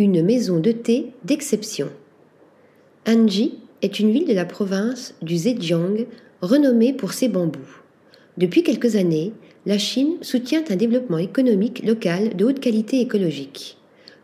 une 0.00 0.22
maison 0.22 0.58
de 0.58 0.72
thé 0.72 1.12
d'exception. 1.24 1.88
Anji 3.06 3.58
est 3.82 4.00
une 4.00 4.10
ville 4.10 4.26
de 4.26 4.32
la 4.32 4.46
province 4.46 5.14
du 5.20 5.36
Zhejiang 5.36 6.06
renommée 6.40 6.94
pour 6.94 7.12
ses 7.12 7.28
bambous. 7.28 7.82
Depuis 8.38 8.62
quelques 8.62 8.96
années, 8.96 9.32
la 9.66 9.76
Chine 9.76 10.16
soutient 10.22 10.64
un 10.70 10.76
développement 10.76 11.18
économique 11.18 11.84
local 11.84 12.34
de 12.34 12.46
haute 12.46 12.60
qualité 12.60 13.00
écologique. 13.00 13.76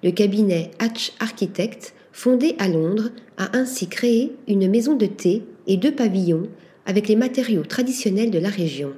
Le 0.02 0.12
cabinet 0.12 0.70
Hatch 0.78 1.12
Architect, 1.20 1.94
fondé 2.10 2.56
à 2.58 2.68
Londres, 2.68 3.10
a 3.36 3.54
ainsi 3.54 3.86
créé 3.86 4.32
une 4.48 4.70
maison 4.70 4.96
de 4.96 5.06
thé 5.06 5.42
et 5.66 5.76
deux 5.76 5.92
pavillons 5.92 6.48
avec 6.86 7.06
les 7.08 7.16
matériaux 7.16 7.64
traditionnels 7.64 8.30
de 8.30 8.38
la 8.38 8.48
région. 8.48 8.94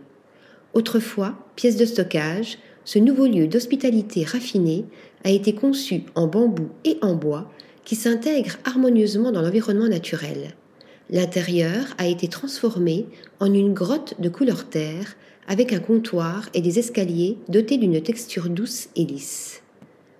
Autrefois 0.75 1.35
pièce 1.57 1.77
de 1.77 1.87
stockage, 1.87 2.59
ce 2.89 2.99
nouveau 2.99 3.27
lieu 3.27 3.47
d'hospitalité 3.49 4.25
raffinée 4.25 4.87
a 5.23 5.29
été 5.29 5.55
conçu 5.55 6.05
en 6.15 6.27
bambou 6.27 6.71
et 6.87 6.97
en 7.03 7.17
bois 7.17 7.53
qui 7.85 7.97
s'intègrent 7.97 8.57
harmonieusement 8.65 9.31
dans 9.31 9.43
l'environnement 9.43 9.89
naturel. 9.89 10.55
L'intérieur 11.11 11.85
a 11.99 12.07
été 12.07 12.29
transformé 12.29 13.05
en 13.41 13.53
une 13.53 13.75
grotte 13.75 14.15
de 14.21 14.31
couleur 14.31 14.71
terre 14.71 15.17
avec 15.49 15.75
un 15.75 15.81
comptoir 15.81 16.49
et 16.55 16.63
des 16.63 16.79
escaliers 16.79 17.37
dotés 17.51 17.77
d'une 17.77 18.01
texture 18.01 18.49
douce 18.49 18.89
et 18.97 19.05
lisse. 19.05 19.61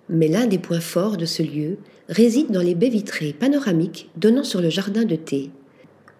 Mais 0.07 0.27
l'un 0.27 0.45
des 0.45 0.59
points 0.59 0.79
forts 0.79 1.17
de 1.17 1.25
ce 1.25 1.41
lieu 1.41 1.79
réside 2.07 2.51
dans 2.51 2.61
les 2.61 2.75
baies 2.75 2.89
vitrées 2.89 3.33
panoramiques 3.33 4.11
donnant 4.15 4.43
sur 4.43 4.61
le 4.61 4.69
jardin 4.69 5.05
de 5.05 5.15
thé. 5.15 5.49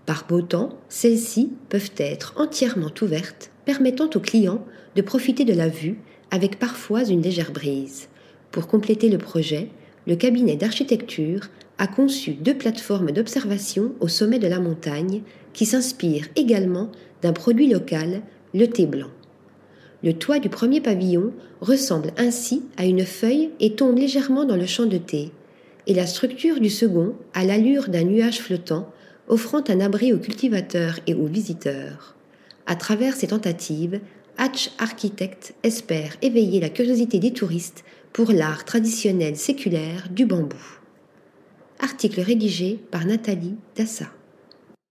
Par 0.07 0.25
beau 0.27 0.41
temps, 0.41 0.79
celles-ci 0.89 1.52
peuvent 1.69 1.91
être 1.97 2.33
entièrement 2.38 2.89
ouvertes, 3.03 3.52
permettant 3.66 4.09
aux 4.16 4.19
clients 4.19 4.66
de 4.95 5.03
profiter 5.03 5.45
de 5.45 5.53
la 5.53 5.67
vue 5.67 5.99
avec 6.31 6.59
parfois 6.59 7.03
une 7.03 7.21
légère 7.21 7.51
brise. 7.51 8.07
Pour 8.51 8.67
compléter 8.67 9.09
le 9.09 9.17
projet, 9.17 9.69
le 10.07 10.15
cabinet 10.15 10.55
d'architecture 10.55 11.49
a 11.77 11.88
conçu 11.88 12.31
deux 12.33 12.55
plateformes 12.55 13.11
d'observation 13.11 13.94
au 13.99 14.08
sommet 14.08 14.39
de 14.39 14.47
la 14.47 14.59
montagne 14.59 15.22
qui 15.53 15.66
s'inspirent 15.66 16.27
également 16.35 16.91
d'un 17.22 17.33
produit 17.33 17.69
local, 17.69 18.22
le 18.53 18.67
thé 18.67 18.85
blanc. 18.85 19.09
Le 20.03 20.13
toit 20.13 20.39
du 20.39 20.50
premier 20.50 20.81
pavillon 20.81 21.33
ressemble 21.61 22.11
ainsi 22.17 22.63
à 22.77 22.85
une 22.85 23.05
feuille 23.05 23.50
et 23.59 23.75
tombe 23.75 23.97
légèrement 23.97 24.45
dans 24.45 24.55
le 24.55 24.66
champ 24.66 24.85
de 24.85 24.97
thé, 24.97 25.31
et 25.88 25.94
la 25.94 26.07
structure 26.07 26.59
du 26.59 26.69
second 26.69 27.13
a 27.33 27.44
l'allure 27.44 27.89
d'un 27.89 28.03
nuage 28.03 28.39
flottant, 28.39 28.91
offrant 29.27 29.63
un 29.67 29.80
abri 29.80 30.13
aux 30.13 30.19
cultivateurs 30.19 31.00
et 31.07 31.13
aux 31.13 31.25
visiteurs. 31.25 32.16
À 32.66 32.75
travers 32.75 33.16
ces 33.16 33.27
tentatives, 33.27 34.00
Hatch 34.41 34.71
Architect 34.77 35.53
espère 35.63 36.15
éveiller 36.21 36.61
la 36.61 36.69
curiosité 36.69 37.19
des 37.19 37.33
touristes 37.33 37.83
pour 38.13 38.31
l'art 38.31 38.63
traditionnel 38.63 39.35
séculaire 39.35 40.07
du 40.09 40.25
bambou. 40.25 40.55
Article 41.79 42.21
rédigé 42.21 42.79
par 42.89 43.05
Nathalie 43.05 43.57
Dassa. 43.75 44.05